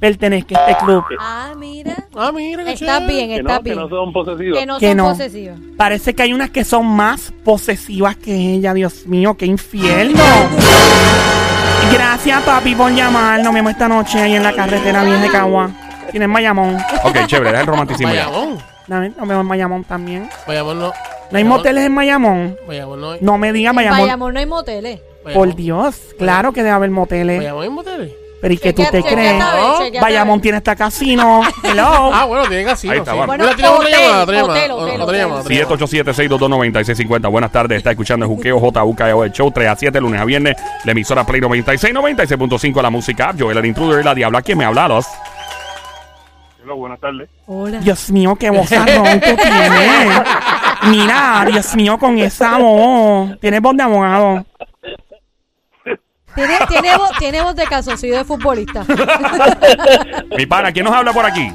pertenezca 0.00 0.58
a 0.58 0.70
este 0.70 0.84
club. 0.84 1.04
Ah, 1.20 1.52
mira. 1.56 1.94
Ah, 2.16 2.30
mira 2.32 2.64
qué 2.64 2.72
Estás 2.72 3.00
chévere. 3.00 3.12
bien, 3.12 3.28
Que 3.28 3.36
estás 3.36 3.52
no, 3.56 3.62
que 3.62 3.70
bien. 3.70 3.78
no 3.78 3.88
son 3.88 4.12
posesivos. 4.12 4.58
Que 4.58 4.66
no 4.66 4.78
Que 4.78 4.88
son 4.88 4.96
no. 4.96 5.04
posesivas. 5.08 5.58
Parece 5.76 6.14
que 6.14 6.22
hay 6.22 6.32
unas 6.32 6.50
que 6.50 6.64
son 6.64 6.86
más 6.86 7.32
posesivas 7.44 8.16
que 8.16 8.32
ella. 8.34 8.72
Dios 8.74 9.06
mío, 9.06 9.36
qué 9.36 9.46
infierno. 9.46 10.22
Gracias, 11.92 12.42
papi, 12.42 12.74
por 12.74 12.92
llamar. 12.92 13.40
Nos 13.42 13.52
vemos 13.52 13.72
esta 13.72 13.88
noche 13.88 14.18
ahí 14.20 14.34
en 14.34 14.42
la 14.42 14.52
carretera 14.54 15.02
bien 15.04 15.20
de 15.20 15.28
Cagua. 15.30 15.70
Tienes 16.10 16.28
Mayamón. 16.28 16.76
ok, 17.04 17.26
chévere, 17.26 17.50
deja 17.50 17.60
el 17.62 17.66
romanticismo 17.66 18.12
ya. 18.14 18.28
Bayamón. 18.88 19.14
Dame, 19.18 19.34
en 19.40 19.46
Mayamón 19.46 19.84
también. 19.84 20.28
Bayamón 20.46 20.78
no. 20.78 20.86
¿No 20.86 20.92
hay 21.38 21.44
Bayamón- 21.44 21.48
moteles 21.48 21.84
en 21.84 21.92
Mayamón? 21.92 22.56
Bayamón 22.66 23.00
no 23.00 23.10
hay. 23.12 23.18
No 23.20 23.38
me 23.38 23.52
digas 23.52 23.70
En 23.72 23.76
Mayamón. 23.76 24.00
Bayamón 24.00 24.34
no 24.34 24.40
hay 24.40 24.46
moteles. 24.46 25.00
Por 25.34 25.54
Dios, 25.54 25.96
claro 26.18 26.52
que 26.52 26.62
debe 26.62 26.74
haber 26.74 26.90
moteles. 26.90 27.38
Bayamón 27.38 27.62
hay 27.64 27.68
moteles. 27.70 28.12
Pero 28.40 28.54
¿y 28.54 28.58
qué 28.58 28.72
tú 28.72 28.84
te 28.88 29.02
crees? 29.02 29.34
vez, 29.90 30.00
Bayamón 30.00 30.40
tiene 30.40 30.58
hasta 30.58 30.76
casino. 30.76 31.42
Hello. 31.64 32.10
Ah, 32.14 32.24
bueno, 32.24 32.46
tiene 32.46 32.64
casino. 32.64 32.92
Ahí 32.92 33.00
está, 33.00 33.10
sí. 33.10 33.18
Bueno, 33.26 33.44
Mira, 33.44 33.56
tenemos 33.56 33.78
otra 33.80 33.88
hotel, 33.88 34.00
llamada, 34.00 34.22
otra 34.22 34.34
llamada. 34.36 34.52
hotel, 34.54 34.70
hotel, 34.70 35.00
Otra 35.02 35.18
llamada. 35.18 35.40
otra 35.40 35.54
llamada. 35.56 36.08
787-622-9650. 36.28 37.30
Buenas 37.30 37.50
tardes, 37.52 37.78
está 37.78 37.90
escuchando 37.90 38.24
el 38.26 38.30
Juqueo 38.30 38.60
JUKEO, 38.60 39.24
el 39.24 39.32
show 39.32 39.50
3 39.50 39.68
a 39.68 39.76
7, 39.76 40.00
lunes 40.00 40.20
a 40.20 40.24
viernes. 40.24 40.56
La 40.84 40.92
emisora 40.92 41.24
Play 41.26 41.40
96, 41.40 41.92
96.5, 41.92 42.80
la 42.80 42.90
música. 42.90 43.34
Joel, 43.36 43.58
el 43.58 43.66
intruder, 43.66 44.04
la 44.04 44.14
diabla. 44.14 44.40
¿Quién 44.42 44.56
me 44.58 44.64
habla? 44.64 44.86
Los? 44.88 45.06
Hola, 46.68 46.76
buenas 46.76 47.00
tardes. 47.00 47.30
Hola. 47.46 47.78
Dios 47.78 48.10
mío, 48.10 48.36
qué 48.36 48.50
vozarrón 48.50 49.20
tú 49.20 49.36
tienes. 49.36 50.22
Mira, 50.90 51.46
Dios 51.50 51.74
mío, 51.74 51.98
con 51.98 52.18
esa 52.18 52.58
voz. 52.58 53.40
Tienes 53.40 53.62
voz 53.62 53.74
de 53.74 53.82
abogado. 53.84 54.44
Tiene, 56.34 56.58
tiene, 56.68 56.94
voz, 56.98 57.10
tiene 57.18 57.40
voz 57.42 57.56
de 57.56 57.64
calzoncillo 57.64 58.18
de 58.18 58.24
futbolista. 58.24 58.84
Mi 60.36 60.44
pana, 60.44 60.70
¿quién 60.70 60.84
nos 60.84 60.94
habla 60.94 61.10
por 61.14 61.24
aquí? 61.24 61.50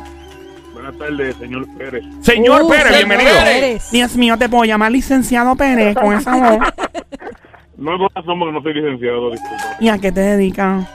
Buenas 0.73 0.97
tardes, 0.97 1.35
señor 1.35 1.67
Pérez. 1.77 2.03
Señor 2.21 2.63
Uh, 2.63 2.69
Pérez, 2.69 2.87
señor 2.87 3.07
bienvenido. 3.07 3.35
Pérez. 3.43 3.91
Dios 3.91 4.15
mío, 4.17 4.35
te 4.39 4.49
puedo 4.49 4.65
llamar 4.65 4.91
licenciado 4.91 5.55
Pérez 5.55 5.95
con 5.95 6.11
esa 6.17 6.35
voz. 6.35 6.67
No 7.77 7.95
es 7.95 8.13
razón 8.15 8.39
porque 8.39 8.51
no 8.51 8.61
soy 8.63 8.73
licenciado, 8.73 9.29
disculpa. 9.29 9.63
¿Y 9.79 9.89
a 9.89 9.97
qué 9.99 10.11
te 10.11 10.21
dedicas? 10.21 10.87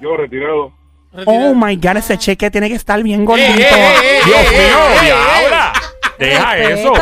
Yo 0.00 0.16
retirado. 0.16 0.72
Oh 1.26 1.54
my 1.54 1.76
god, 1.76 1.98
ese 1.98 2.18
cheque 2.18 2.50
tiene 2.50 2.68
que 2.68 2.74
estar 2.74 3.02
bien 3.02 3.24
gordito. 3.24 3.48
ey, 3.50 3.62
ey, 3.62 4.20
Dios 4.24 4.38
ey, 4.52 4.58
mío, 4.66 5.00
diabla. 5.02 5.72
Deja 6.18 6.58
eso. 6.58 6.92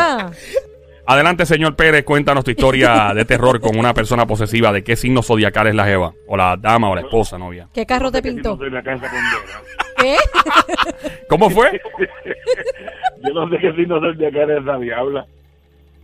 Adelante, 1.04 1.44
señor 1.46 1.74
Pérez, 1.74 2.04
cuéntanos 2.04 2.44
tu 2.44 2.50
historia 2.52 3.12
de 3.14 3.24
terror 3.24 3.60
con 3.60 3.76
una 3.76 3.92
persona 3.92 4.24
posesiva. 4.26 4.72
¿De 4.72 4.84
qué 4.84 4.94
signo 4.96 5.22
zodiacal 5.22 5.66
es 5.66 5.74
la 5.74 5.84
jeva? 5.84 6.12
O 6.28 6.36
la 6.36 6.56
dama 6.56 6.90
o 6.90 6.94
la 6.94 7.00
esposa, 7.02 7.38
novia. 7.38 7.68
¿Qué 7.74 7.84
carro 7.86 8.10
te 8.12 8.22
pintó? 8.22 8.56
la. 8.70 8.82
¿Qué? 9.96 10.16
¿Cómo 11.28 11.50
fue? 11.50 11.72
Yo 13.24 13.32
no 13.34 13.48
sé 13.50 13.58
qué 13.58 13.72
signo 13.74 13.96
acá 13.96 14.46
de 14.46 14.58
esa 14.58 14.76
diabla. 14.78 15.26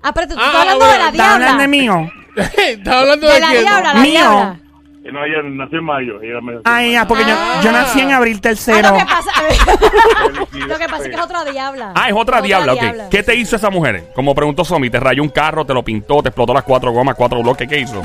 Ah, 0.03 0.13
pero 0.15 0.29
tú 0.29 0.35
Ah, 0.39 0.45
estás 0.47 0.61
hablando 0.61 0.85
bueno, 0.85 0.93
de 0.93 0.99
la 0.99 1.09
¿Estás 1.11 1.27
hablando 1.35 1.63
de 1.63 1.69
diabla. 1.69 1.69
mío? 1.69 2.13
Está 2.69 3.01
hablando 3.01 3.27
de, 3.29 3.35
De 3.35 3.41
la 3.41 3.49
quién? 3.49 3.61
diabla, 3.63 3.95
la 3.95 4.01
Mío. 4.01 4.59
No, 5.05 5.25
ella 5.25 5.43
nació 5.43 5.79
en 5.79 5.85
mayo. 5.85 6.21
Ella 6.21 6.41
me 6.41 6.93
ya, 6.93 7.07
porque 7.07 7.25
yo, 7.25 7.35
yo 7.63 7.73
nací 7.73 8.01
en 8.01 8.13
abril 8.13 8.37
Ah, 8.39 8.43
tercero. 8.43 8.91
lo 8.91 8.99
que 8.99 9.05
pasa, 9.05 9.31
lo 10.67 10.79
que 10.79 10.89
pasa 10.89 11.03
es 11.05 11.09
que 11.09 11.15
es 11.15 11.21
otra 11.21 11.45
diabla. 11.45 11.93
Ah, 11.95 12.09
es 12.09 12.15
otra 12.15 12.43
diabla, 12.43 12.75
ok. 12.75 13.09
¿Qué 13.11 13.23
te 13.23 13.35
hizo 13.35 13.57
esa 13.57 13.71
mujer? 13.71 14.11
Como 14.15 14.35
preguntó 14.35 14.65
Somi, 14.65 14.91
¿te 14.91 15.01
rayó 15.01 15.23
un 15.23 15.31
carro, 15.31 15.65
te 15.65 15.73
lo 15.73 15.83
pintó, 15.83 16.23
te 16.23 16.29
explotó 16.29 16.53
las 16.53 16.65
cuatro 16.65 16.91
gomas, 16.93 17.15
cuatro 17.15 17.43
bloques? 17.43 17.67
¿Qué 17.69 17.79
hizo? 17.81 18.03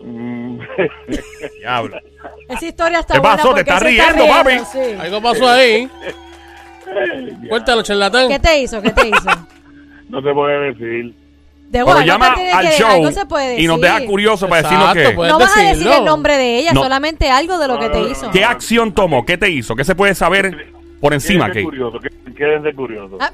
Mm, 0.00 0.58
Diabla. 1.58 2.02
Esa 2.48 2.66
historia 2.66 3.00
está 3.00 3.14
¿Qué 3.14 3.20
buena 3.20 3.36
pasó? 3.36 3.48
¿Te 3.54 3.54
porque 3.54 3.70
estás 3.70 3.82
se 3.82 3.90
está 3.96 4.12
riendo, 4.12 4.32
papi? 4.32 4.58
sí. 4.70 4.96
Algo 5.00 5.22
pasó 5.22 5.48
ahí. 5.48 5.90
Cuéntalo, 7.48 7.82
charlatán. 7.82 8.28
¿Qué 8.28 8.38
te 8.38 8.58
hizo? 8.60 8.80
¿Qué 8.82 8.90
te 8.90 9.08
hizo? 9.08 9.30
no 10.08 10.22
se 10.22 10.32
puede 10.32 10.72
decir. 10.72 11.14
De 11.78 11.84
Pero 11.84 12.00
llama 12.02 12.28
al 12.54 12.68
que- 12.68 12.76
show 12.78 12.88
algo 12.88 13.10
se 13.10 13.26
puede 13.26 13.60
y 13.60 13.66
nos 13.66 13.80
deja 13.80 14.04
curioso 14.06 14.48
para 14.48 14.60
Exacto, 14.60 14.94
decirnos 14.94 15.24
que... 15.24 15.28
No 15.32 15.38
vas 15.40 15.56
a 15.56 15.60
decir 15.62 15.88
el 15.88 16.04
nombre 16.04 16.36
de 16.36 16.58
ella, 16.58 16.72
No. 16.72 16.82
solamente 16.82 17.30
algo 17.30 17.58
de 17.58 17.66
lo 17.68 17.78
que 17.80 17.88
te 17.88 18.00
hizo. 18.02 18.30
¿Qué 18.30 18.44
acción 18.44 18.92
tomó? 18.92 19.24
¿Qué 19.26 19.36
te 19.38 19.50
hizo? 19.50 19.74
¿Qué 19.74 19.84
se 19.84 19.94
puede 19.96 20.14
saber 20.14 20.72
por 21.00 21.12
encima? 21.14 21.46
Quédense 21.46 21.58
¿Qué? 21.60 21.64
curiosos, 21.64 22.00
qué- 22.02 22.34
quédense 22.34 22.74
curiosos. 22.74 23.18
Ah. 23.20 23.30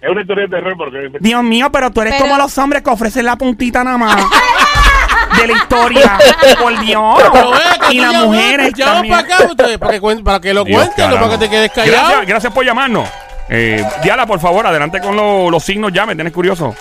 Es 0.00 0.08
una 0.10 0.20
historia 0.20 0.44
de 0.44 0.48
terror 0.48 0.74
porque 0.78 1.10
Dios 1.18 1.42
mío, 1.42 1.70
pero 1.72 1.90
tú 1.90 2.00
eres 2.02 2.14
Pero- 2.14 2.24
como 2.26 2.38
los 2.38 2.56
hombres 2.56 2.82
que 2.82 2.90
ofrecen 2.90 3.26
la 3.26 3.34
puntita 3.36 3.82
nada 3.82 3.98
más 3.98 4.16
de 5.36 5.46
la 5.48 5.52
historia. 5.54 6.18
Por 6.60 6.78
Dios. 6.80 7.22
Pero 7.32 7.50
Y 7.90 7.98
las 7.98 8.14
mujeres 8.26 8.72
también. 8.74 9.12
para 9.16 9.34
acá 9.36 9.44
ustedes, 9.50 9.78
para 9.78 9.92
que, 9.94 10.00
cuen- 10.00 10.22
para 10.22 10.40
que 10.40 10.54
lo 10.54 10.64
cuenten, 10.64 11.10
no 11.10 11.16
para 11.16 11.30
que 11.30 11.38
te 11.38 11.50
quedes 11.50 11.72
callado. 11.72 11.98
Gracias, 12.10 12.26
gracias 12.26 12.52
por 12.52 12.64
llamarnos. 12.64 13.08
Eh, 13.52 13.84
Diala, 14.02 14.26
por 14.26 14.38
favor, 14.40 14.64
adelante 14.66 15.00
con 15.00 15.16
lo- 15.16 15.50
los 15.50 15.62
signos 15.64 15.92
ya, 15.92 16.06
me 16.06 16.14
tienes 16.14 16.32
curioso. 16.32 16.74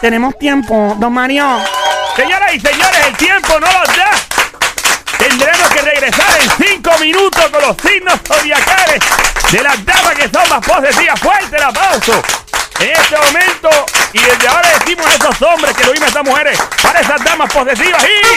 Tenemos 0.00 0.38
tiempo, 0.38 0.94
don 0.98 1.12
Mario. 1.12 1.46
Señoras 2.16 2.54
y 2.54 2.60
señores, 2.60 3.06
el 3.06 3.16
tiempo 3.16 3.60
no 3.60 3.66
nos 3.66 3.86
da. 3.96 4.10
Tendremos 5.18 5.68
que 5.70 5.80
regresar 5.82 6.26
en 6.40 6.50
cinco 6.66 6.90
minutos 7.00 7.44
con 7.50 7.60
los 7.62 7.76
signos 7.82 8.14
zodiacales 8.26 9.00
de 9.50 9.62
las 9.62 9.84
damas 9.84 10.14
que 10.14 10.28
son 10.28 10.48
más 10.48 10.64
posesivas. 10.66 11.20
Fuerte 11.20 11.56
el 11.56 11.62
aplauso. 11.62 12.22
En 12.78 12.90
este 12.90 13.16
momento, 13.16 13.70
y 14.12 14.18
desde 14.18 14.48
ahora 14.48 14.68
decimos 14.78 15.06
a 15.06 15.14
esos 15.14 15.42
hombres 15.42 15.74
que 15.76 15.84
lo 15.84 15.92
mismo 15.92 16.04
a 16.04 16.08
estas 16.08 16.24
mujeres, 16.24 16.58
para 16.82 17.00
esas 17.00 17.24
damas 17.24 17.50
posesivas. 17.52 18.04
Y 18.04 18.36